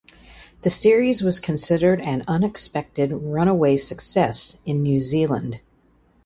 The 0.63 0.71
series 0.71 1.21
was 1.21 1.39
considered 1.39 2.01
"an 2.01 2.23
unexpected 2.27 3.11
runaway 3.11 3.77
success" 3.77 4.59
in 4.65 4.81
New 4.81 4.99
Zealand. 4.99 5.59